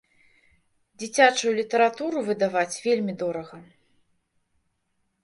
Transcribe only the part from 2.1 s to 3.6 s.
выдаваць вельмі дорага.